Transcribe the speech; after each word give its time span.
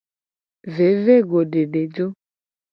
Vevegodedejo. 0.75 2.05